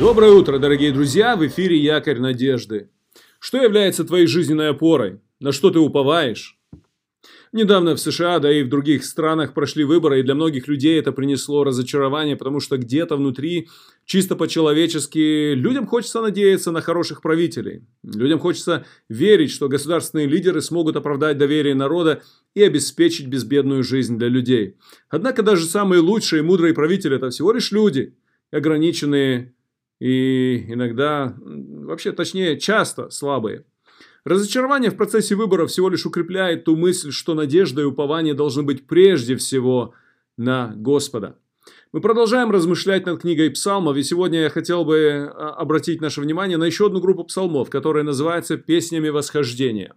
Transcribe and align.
Доброе 0.00 0.30
утро, 0.30 0.58
дорогие 0.58 0.92
друзья! 0.92 1.36
В 1.36 1.46
эфире 1.46 1.76
Якорь 1.76 2.20
Надежды. 2.20 2.88
Что 3.38 3.58
является 3.62 4.02
твоей 4.02 4.26
жизненной 4.26 4.70
опорой? 4.70 5.20
На 5.40 5.52
что 5.52 5.68
ты 5.68 5.78
уповаешь? 5.78 6.58
Недавно 7.52 7.94
в 7.94 8.00
США, 8.00 8.38
да 8.38 8.50
и 8.50 8.62
в 8.62 8.70
других 8.70 9.04
странах 9.04 9.52
прошли 9.52 9.84
выборы, 9.84 10.18
и 10.20 10.22
для 10.22 10.34
многих 10.34 10.68
людей 10.68 10.98
это 10.98 11.12
принесло 11.12 11.64
разочарование, 11.64 12.34
потому 12.34 12.60
что 12.60 12.78
где-то 12.78 13.16
внутри, 13.16 13.68
чисто 14.06 14.36
по-человечески, 14.36 15.52
людям 15.52 15.86
хочется 15.86 16.22
надеяться 16.22 16.70
на 16.70 16.80
хороших 16.80 17.20
правителей. 17.20 17.82
Людям 18.02 18.38
хочется 18.38 18.86
верить, 19.10 19.50
что 19.50 19.68
государственные 19.68 20.28
лидеры 20.28 20.62
смогут 20.62 20.96
оправдать 20.96 21.36
доверие 21.36 21.74
народа 21.74 22.22
и 22.54 22.62
обеспечить 22.62 23.26
безбедную 23.26 23.84
жизнь 23.84 24.16
для 24.16 24.28
людей. 24.28 24.76
Однако 25.10 25.42
даже 25.42 25.66
самые 25.66 26.00
лучшие 26.00 26.40
и 26.40 26.42
мудрые 26.42 26.72
правители– 26.72 27.16
это 27.16 27.28
всего 27.28 27.52
лишь 27.52 27.70
люди, 27.70 28.14
ограниченные 28.50 29.52
и 30.00 30.64
иногда, 30.72 31.34
вообще 31.38 32.12
точнее, 32.12 32.58
часто 32.58 33.10
слабые. 33.10 33.64
Разочарование 34.24 34.90
в 34.90 34.96
процессе 34.96 35.34
выбора 35.34 35.66
всего 35.66 35.88
лишь 35.88 36.04
укрепляет 36.04 36.64
ту 36.64 36.76
мысль, 36.76 37.10
что 37.10 37.34
надежда 37.34 37.82
и 37.82 37.84
упование 37.84 38.34
должны 38.34 38.62
быть 38.62 38.86
прежде 38.86 39.36
всего 39.36 39.94
на 40.36 40.72
Господа. 40.74 41.36
Мы 41.92 42.00
продолжаем 42.00 42.50
размышлять 42.50 43.06
над 43.06 43.20
книгой 43.20 43.50
псалмов, 43.50 43.96
и 43.96 44.02
сегодня 44.02 44.42
я 44.42 44.50
хотел 44.50 44.84
бы 44.84 45.30
а, 45.32 45.54
обратить 45.54 46.00
наше 46.00 46.20
внимание 46.20 46.56
на 46.56 46.64
еще 46.64 46.86
одну 46.86 47.00
группу 47.00 47.24
псалмов, 47.24 47.68
которая 47.68 48.04
называется 48.04 48.56
«Песнями 48.56 49.08
восхождения». 49.08 49.94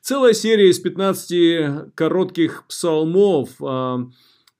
Целая 0.00 0.34
серия 0.34 0.68
из 0.68 0.78
15 0.78 1.94
коротких 1.94 2.64
псалмов 2.68 3.50
а, 3.60 4.06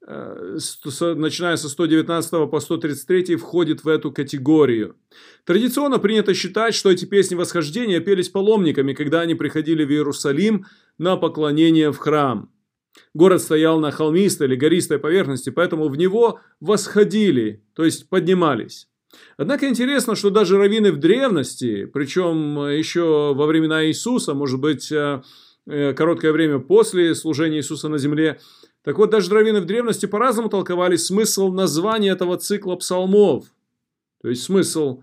начиная 0.06 1.56
со 1.56 1.68
119 1.68 2.50
по 2.50 2.60
133 2.60 3.36
входит 3.36 3.84
в 3.84 3.88
эту 3.88 4.12
категорию. 4.12 4.96
Традиционно 5.44 5.98
принято 5.98 6.34
считать, 6.34 6.74
что 6.74 6.90
эти 6.90 7.04
песни 7.04 7.34
восхождения 7.34 8.00
пелись 8.00 8.28
паломниками, 8.28 8.92
когда 8.92 9.20
они 9.20 9.34
приходили 9.34 9.84
в 9.84 9.90
Иерусалим 9.90 10.66
на 10.98 11.16
поклонение 11.16 11.90
в 11.90 11.98
храм. 11.98 12.50
Город 13.14 13.42
стоял 13.42 13.80
на 13.80 13.90
холмистой 13.90 14.46
или 14.46 14.56
гористой 14.56 14.98
поверхности, 14.98 15.50
поэтому 15.50 15.88
в 15.88 15.96
него 15.96 16.40
восходили, 16.60 17.62
то 17.74 17.84
есть 17.84 18.08
поднимались. 18.08 18.88
Однако 19.36 19.68
интересно, 19.68 20.16
что 20.16 20.30
даже 20.30 20.58
раввины 20.58 20.92
в 20.92 20.98
древности, 20.98 21.86
причем 21.86 22.66
еще 22.68 23.32
во 23.34 23.46
времена 23.46 23.86
Иисуса, 23.86 24.34
может 24.34 24.60
быть, 24.60 24.90
э, 24.90 25.22
э, 25.66 25.92
короткое 25.94 26.32
время 26.32 26.58
после 26.58 27.14
служения 27.14 27.58
Иисуса 27.58 27.88
на 27.88 27.98
земле, 27.98 28.40
так 28.84 28.98
вот, 28.98 29.10
даже 29.10 29.32
раввины 29.32 29.62
в 29.62 29.64
древности 29.64 30.04
по-разному 30.04 30.50
толковали 30.50 30.96
смысл 30.96 31.50
названия 31.50 32.10
этого 32.10 32.36
цикла 32.36 32.76
псалмов. 32.76 33.46
То 34.20 34.28
есть 34.28 34.42
смысл 34.42 35.02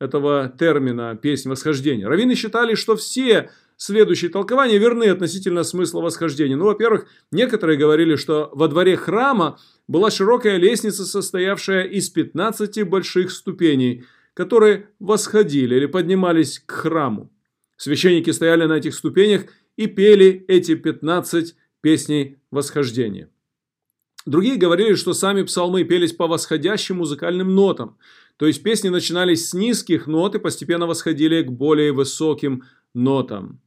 этого 0.00 0.52
термина 0.58 1.14
«песнь 1.14 1.48
восхождения». 1.48 2.08
Раввины 2.08 2.34
считали, 2.34 2.74
что 2.74 2.96
все 2.96 3.50
следующие 3.76 4.32
толкования 4.32 4.78
верны 4.78 5.04
относительно 5.04 5.62
смысла 5.62 6.00
восхождения. 6.00 6.56
Ну, 6.56 6.64
во-первых, 6.64 7.06
некоторые 7.30 7.78
говорили, 7.78 8.16
что 8.16 8.50
во 8.52 8.66
дворе 8.66 8.96
храма 8.96 9.58
была 9.86 10.10
широкая 10.10 10.56
лестница, 10.56 11.04
состоявшая 11.04 11.84
из 11.84 12.10
15 12.10 12.82
больших 12.82 13.30
ступеней, 13.30 14.04
которые 14.34 14.88
восходили 14.98 15.76
или 15.76 15.86
поднимались 15.86 16.58
к 16.58 16.72
храму. 16.72 17.30
Священники 17.76 18.30
стояли 18.30 18.64
на 18.64 18.74
этих 18.74 18.94
ступенях 18.94 19.44
и 19.76 19.86
пели 19.86 20.44
эти 20.48 20.74
15 20.74 21.54
песней 21.84 22.38
восхождения. 22.50 23.28
Другие 24.24 24.56
говорили, 24.56 24.94
что 24.94 25.12
сами 25.12 25.42
псалмы 25.42 25.84
пелись 25.84 26.14
по 26.14 26.26
восходящим 26.26 26.96
музыкальным 26.96 27.54
нотам, 27.54 27.98
то 28.38 28.46
есть 28.46 28.62
песни 28.62 28.88
начинались 28.88 29.50
с 29.50 29.52
низких 29.52 30.06
нот 30.06 30.34
и 30.34 30.38
постепенно 30.38 30.86
восходили 30.86 31.42
к 31.42 31.52
более 31.52 31.92
высоким 31.92 32.62
нотам. 32.94 33.60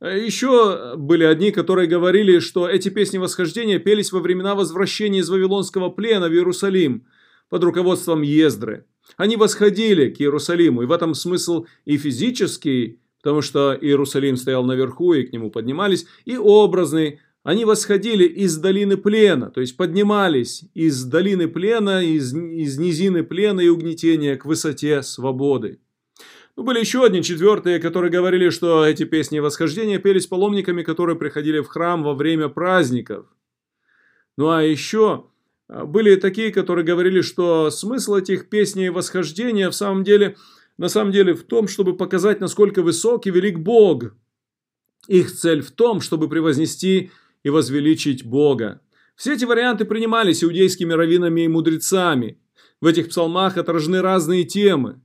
Еще 0.00 0.94
были 0.96 1.24
одни, 1.24 1.50
которые 1.50 1.88
говорили, 1.88 2.38
что 2.38 2.68
эти 2.68 2.90
песни 2.90 3.18
восхождения 3.18 3.80
пелись 3.80 4.12
во 4.12 4.20
времена 4.20 4.54
возвращения 4.54 5.18
из 5.18 5.28
Вавилонского 5.28 5.90
плена 5.90 6.28
в 6.28 6.32
Иерусалим 6.32 7.08
под 7.48 7.64
руководством 7.64 8.22
Ездры. 8.22 8.84
Они 9.16 9.34
восходили 9.34 10.10
к 10.10 10.20
Иерусалиму, 10.20 10.82
и 10.82 10.86
в 10.86 10.92
этом 10.92 11.14
смысл 11.14 11.66
и 11.86 11.96
физический, 11.96 13.00
потому 13.20 13.42
что 13.42 13.76
Иерусалим 13.80 14.36
стоял 14.36 14.64
наверху, 14.64 15.12
и 15.14 15.24
к 15.24 15.32
нему 15.32 15.50
поднимались, 15.50 16.06
и 16.24 16.36
образный, 16.36 17.18
они 17.48 17.64
восходили 17.64 18.24
из 18.24 18.58
долины 18.58 18.98
плена, 18.98 19.50
то 19.50 19.62
есть 19.62 19.78
поднимались 19.78 20.64
из 20.74 21.02
долины 21.04 21.48
плена, 21.48 22.04
из, 22.04 22.34
из 22.34 22.76
низины 22.76 23.22
плена 23.22 23.62
и 23.62 23.68
угнетения 23.68 24.36
к 24.36 24.44
высоте 24.44 25.02
свободы. 25.02 25.80
Ну, 26.56 26.62
были 26.62 26.80
еще 26.80 27.06
одни, 27.06 27.22
четвертые, 27.22 27.78
которые 27.78 28.12
говорили, 28.12 28.50
что 28.50 28.84
эти 28.84 29.04
песни 29.04 29.38
восхождения 29.38 29.98
пелись 29.98 30.26
паломниками, 30.26 30.82
которые 30.82 31.16
приходили 31.16 31.60
в 31.60 31.68
храм 31.68 32.02
во 32.02 32.12
время 32.12 32.50
праздников. 32.50 33.24
Ну, 34.36 34.50
а 34.50 34.62
еще 34.62 35.24
а, 35.68 35.86
были 35.86 36.16
такие, 36.16 36.52
которые 36.52 36.84
говорили, 36.84 37.22
что 37.22 37.70
смысл 37.70 38.16
этих 38.16 38.50
песней 38.50 38.90
восхождения 38.90 39.70
в 39.70 39.74
самом 39.74 40.04
деле, 40.04 40.36
на 40.76 40.90
самом 40.90 41.12
деле 41.12 41.32
в 41.32 41.44
том, 41.44 41.66
чтобы 41.66 41.96
показать, 41.96 42.40
насколько 42.40 42.82
высок 42.82 43.26
и 43.26 43.30
велик 43.30 43.58
Бог. 43.58 44.14
Их 45.06 45.32
цель 45.32 45.62
в 45.62 45.70
том, 45.70 46.02
чтобы 46.02 46.28
превознести 46.28 47.10
и 47.42 47.50
возвеличить 47.50 48.24
Бога. 48.24 48.80
Все 49.16 49.34
эти 49.34 49.44
варианты 49.44 49.84
принимались 49.84 50.44
иудейскими 50.44 50.92
раввинами 50.92 51.42
и 51.42 51.48
мудрецами. 51.48 52.38
В 52.80 52.86
этих 52.86 53.08
псалмах 53.08 53.56
отражены 53.56 54.00
разные 54.00 54.44
темы. 54.44 55.00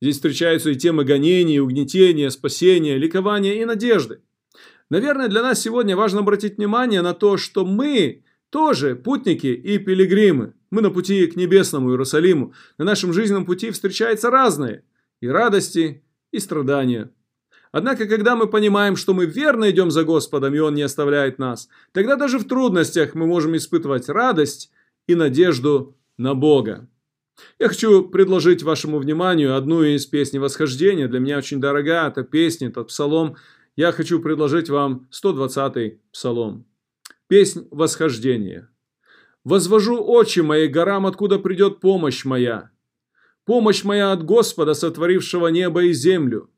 Здесь 0.00 0.16
встречаются 0.16 0.70
и 0.70 0.76
темы 0.76 1.04
гонений, 1.04 1.60
угнетения, 1.60 2.30
спасения, 2.30 2.96
ликования 2.96 3.60
и 3.60 3.64
надежды. 3.64 4.20
Наверное, 4.90 5.28
для 5.28 5.42
нас 5.42 5.60
сегодня 5.60 5.96
важно 5.96 6.20
обратить 6.20 6.56
внимание 6.56 7.02
на 7.02 7.12
то, 7.12 7.36
что 7.36 7.66
мы 7.66 8.22
тоже 8.50 8.96
путники 8.96 9.48
и 9.48 9.78
пилигримы. 9.78 10.54
Мы 10.70 10.80
на 10.80 10.90
пути 10.90 11.26
к 11.26 11.36
небесному 11.36 11.90
Иерусалиму. 11.90 12.54
На 12.78 12.84
нашем 12.84 13.12
жизненном 13.12 13.44
пути 13.44 13.70
встречаются 13.70 14.30
разные 14.30 14.84
и 15.20 15.28
радости, 15.28 16.02
и 16.30 16.38
страдания. 16.38 17.10
Однако, 17.72 18.06
когда 18.06 18.36
мы 18.36 18.46
понимаем, 18.46 18.96
что 18.96 19.14
мы 19.14 19.26
верно 19.26 19.70
идем 19.70 19.90
за 19.90 20.04
Господом, 20.04 20.54
и 20.54 20.58
Он 20.58 20.74
не 20.74 20.82
оставляет 20.82 21.38
нас, 21.38 21.68
тогда 21.92 22.16
даже 22.16 22.38
в 22.38 22.46
трудностях 22.46 23.14
мы 23.14 23.26
можем 23.26 23.56
испытывать 23.56 24.08
радость 24.08 24.70
и 25.06 25.14
надежду 25.14 25.96
на 26.16 26.34
Бога. 26.34 26.88
Я 27.58 27.68
хочу 27.68 28.08
предложить 28.08 28.62
вашему 28.62 28.98
вниманию 28.98 29.56
одну 29.56 29.82
из 29.82 30.06
песней 30.06 30.40
восхождения. 30.40 31.08
Для 31.08 31.20
меня 31.20 31.38
очень 31.38 31.60
дорога 31.60 32.08
эта 32.08 32.24
песня, 32.24 32.68
этот 32.68 32.88
псалом. 32.88 33.36
Я 33.76 33.92
хочу 33.92 34.20
предложить 34.20 34.68
вам 34.68 35.08
120-й 35.12 36.00
псалом. 36.10 36.66
Песнь 37.28 37.68
восхождения. 37.70 38.70
«Возвожу 39.44 40.02
очи 40.02 40.40
мои 40.40 40.66
горам, 40.66 41.06
откуда 41.06 41.38
придет 41.38 41.80
помощь 41.80 42.24
моя. 42.24 42.70
Помощь 43.44 43.84
моя 43.84 44.12
от 44.12 44.24
Господа, 44.24 44.74
сотворившего 44.74 45.46
небо 45.48 45.84
и 45.84 45.92
землю. 45.92 46.50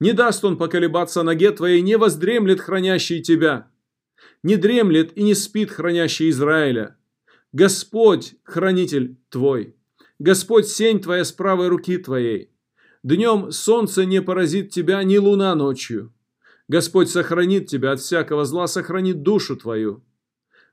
Не 0.00 0.12
даст 0.14 0.44
он 0.44 0.56
поколебаться 0.56 1.22
ноге 1.22 1.50
твоей, 1.50 1.82
не 1.82 1.96
воздремлет 1.98 2.60
хранящий 2.60 3.22
тебя. 3.22 3.70
Не 4.42 4.56
дремлет 4.56 5.16
и 5.16 5.22
не 5.22 5.34
спит 5.34 5.70
хранящий 5.70 6.30
Израиля. 6.30 6.96
Господь, 7.52 8.34
хранитель 8.42 9.18
твой. 9.28 9.76
Господь, 10.18 10.68
сень 10.68 11.00
твоя 11.00 11.24
с 11.24 11.32
правой 11.32 11.68
руки 11.68 11.98
твоей. 11.98 12.50
Днем 13.02 13.50
солнце 13.50 14.04
не 14.04 14.22
поразит 14.22 14.70
тебя, 14.70 15.02
ни 15.02 15.18
луна 15.18 15.54
ночью. 15.54 16.12
Господь 16.68 17.10
сохранит 17.10 17.66
тебя 17.66 17.92
от 17.92 18.00
всякого 18.00 18.44
зла, 18.44 18.66
сохранит 18.66 19.22
душу 19.22 19.56
твою. 19.56 20.04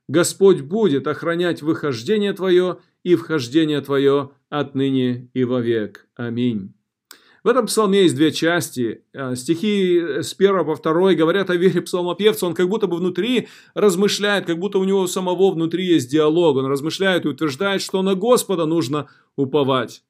Господь 0.06 0.62
будет 0.62 1.06
охранять 1.06 1.60
выхождение 1.60 2.32
твое 2.32 2.78
и 3.02 3.14
вхождение 3.14 3.80
твое 3.80 4.30
отныне 4.48 5.30
и 5.34 5.44
вовек. 5.44 6.06
Аминь. 6.14 6.77
В 7.44 7.48
этом 7.48 7.66
псалме 7.66 8.02
есть 8.02 8.16
две 8.16 8.32
части. 8.32 9.04
Э, 9.12 9.36
стихи 9.36 10.22
с 10.22 10.34
первого 10.34 10.64
по 10.64 10.74
второй 10.74 11.14
говорят 11.14 11.50
о 11.50 11.56
вере 11.56 11.80
псалмопевца. 11.80 12.46
Он 12.46 12.54
как 12.54 12.68
будто 12.68 12.86
бы 12.86 12.96
внутри 12.96 13.48
размышляет, 13.74 14.46
как 14.46 14.58
будто 14.58 14.78
у 14.78 14.84
него 14.84 15.06
самого 15.06 15.52
внутри 15.52 15.86
есть 15.86 16.10
диалог. 16.10 16.56
Он 16.56 16.66
размышляет 16.66 17.24
и 17.24 17.28
утверждает, 17.28 17.80
что 17.82 18.02
на 18.02 18.14
Господа 18.14 18.66
нужно 18.66 19.08
уповать. 19.36 20.02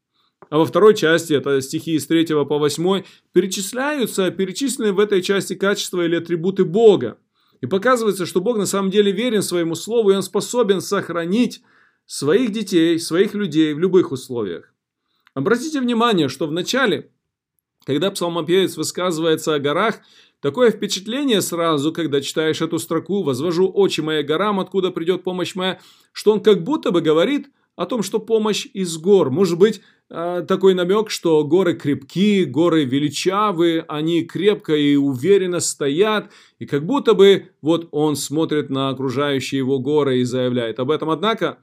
А 0.50 0.58
во 0.58 0.64
второй 0.64 0.94
части, 0.94 1.34
это 1.34 1.60
стихи 1.60 1.98
с 1.98 2.06
3 2.06 2.26
по 2.46 2.58
8, 2.58 3.02
перечисляются, 3.32 4.30
перечислены 4.30 4.92
в 4.92 5.00
этой 5.00 5.20
части 5.20 5.54
качества 5.54 6.04
или 6.04 6.16
атрибуты 6.16 6.64
Бога. 6.64 7.18
И 7.60 7.66
показывается, 7.66 8.24
что 8.24 8.40
Бог 8.40 8.56
на 8.56 8.66
самом 8.66 8.90
деле 8.90 9.12
верен 9.12 9.42
своему 9.42 9.74
слову, 9.74 10.10
и 10.10 10.14
Он 10.14 10.22
способен 10.22 10.80
сохранить 10.80 11.60
своих 12.06 12.52
детей, 12.52 12.98
своих 12.98 13.34
людей 13.34 13.74
в 13.74 13.78
любых 13.78 14.12
условиях. 14.12 14.72
Обратите 15.34 15.80
внимание, 15.80 16.28
что 16.28 16.46
в 16.46 16.52
начале 16.52 17.10
когда 17.88 18.10
псалмопевец 18.10 18.76
высказывается 18.76 19.54
о 19.54 19.58
горах, 19.58 20.00
такое 20.42 20.70
впечатление 20.70 21.40
сразу, 21.40 21.90
когда 21.90 22.20
читаешь 22.20 22.60
эту 22.60 22.78
строку 22.78 23.22
«Возвожу 23.22 23.66
очи 23.66 24.02
моя 24.02 24.22
горам, 24.22 24.60
откуда 24.60 24.90
придет 24.90 25.24
помощь 25.24 25.54
моя», 25.54 25.80
что 26.12 26.32
он 26.32 26.42
как 26.42 26.64
будто 26.64 26.90
бы 26.90 27.00
говорит 27.00 27.46
о 27.76 27.86
том, 27.86 28.02
что 28.02 28.18
помощь 28.18 28.66
из 28.74 28.98
гор. 28.98 29.30
Может 29.30 29.58
быть, 29.58 29.80
э, 30.10 30.44
такой 30.46 30.74
намек, 30.74 31.08
что 31.08 31.42
горы 31.44 31.72
крепки, 31.72 32.44
горы 32.44 32.84
величавы, 32.84 33.86
они 33.88 34.22
крепко 34.22 34.76
и 34.76 34.96
уверенно 34.96 35.58
стоят, 35.58 36.30
и 36.58 36.66
как 36.66 36.84
будто 36.84 37.14
бы 37.14 37.52
вот 37.62 37.88
он 37.90 38.16
смотрит 38.16 38.68
на 38.68 38.90
окружающие 38.90 39.60
его 39.60 39.78
горы 39.78 40.18
и 40.18 40.24
заявляет 40.24 40.78
об 40.78 40.90
этом. 40.90 41.08
Однако, 41.08 41.60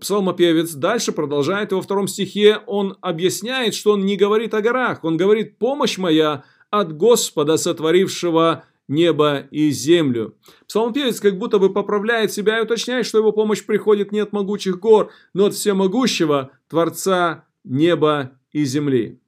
псалмопевец 0.00 0.72
дальше 0.72 1.12
продолжает 1.12 1.72
во 1.72 1.80
втором 1.80 2.08
стихе, 2.08 2.60
он 2.66 2.96
объясняет, 3.00 3.74
что 3.74 3.92
он 3.92 4.04
не 4.04 4.16
говорит 4.16 4.54
о 4.54 4.62
горах, 4.62 5.04
он 5.04 5.16
говорит 5.16 5.58
«помощь 5.58 5.98
моя 5.98 6.44
от 6.70 6.96
Господа, 6.96 7.56
сотворившего 7.56 8.64
небо 8.88 9.46
и 9.50 9.70
землю. 9.70 10.36
Псалмопевец 10.66 11.20
как 11.20 11.38
будто 11.38 11.58
бы 11.58 11.72
поправляет 11.72 12.32
себя 12.32 12.58
и 12.58 12.62
уточняет, 12.62 13.06
что 13.06 13.18
его 13.18 13.32
помощь 13.32 13.64
приходит 13.64 14.12
не 14.12 14.20
от 14.20 14.32
могучих 14.32 14.80
гор, 14.80 15.10
но 15.34 15.46
от 15.46 15.54
всемогущего 15.54 16.50
Творца 16.68 17.44
неба 17.64 18.32
и 18.52 18.64
земли. 18.64 19.20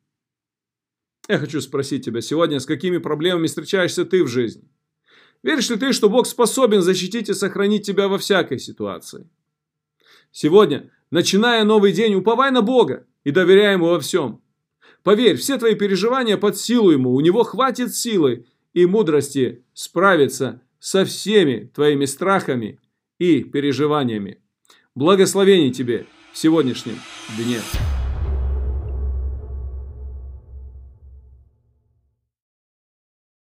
Я 1.29 1.39
хочу 1.39 1.61
спросить 1.61 2.05
тебя 2.05 2.23
сегодня, 2.23 2.59
с 2.59 2.67
какими 2.67 2.99
проблемами 2.99 3.47
встречаешься 3.47 4.05
ты 4.05 4.25
в 4.25 4.29
жизни? 4.29 4.69
Веришь 5.43 5.71
ли 5.71 5.77
ты, 5.77 5.93
что 5.93 6.09
Бог 6.09 6.27
способен 6.27 6.83
защитить 6.83 7.29
и 7.29 7.35
сохранить 7.35 7.87
тебя 7.87 8.09
во 8.09 8.19
всякой 8.19 8.59
ситуации? 8.59 9.29
Сегодня, 10.33 10.91
начиная 11.11 11.65
новый 11.65 11.93
день, 11.93 12.15
уповай 12.15 12.51
на 12.51 12.63
Бога 12.63 13.07
и 13.25 13.31
доверяй 13.31 13.75
Ему 13.75 13.87
во 13.87 14.01
всем. 14.01 14.41
Поверь, 15.03 15.37
все 15.37 15.59
твои 15.59 15.75
переживания 15.75 16.37
под 16.37 16.57
силу 16.57 16.91
Ему, 16.91 17.15
у 17.15 17.21
Него 17.21 17.43
хватит 17.43 17.95
силы 17.95 18.47
и 18.73 18.87
мудрости 18.87 19.65
справиться 19.75 20.63
со 20.79 21.05
всеми 21.05 21.71
твоими 21.75 22.05
страхами 22.05 22.79
и 23.19 23.43
переживаниями. 23.43 24.39
Благословений 24.95 25.73
тебе 25.73 26.07
в 26.33 26.39
сегодняшнем 26.39 26.99
дне. 27.37 27.61